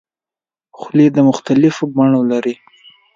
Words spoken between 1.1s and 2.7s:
د مختلفو بڼو لري.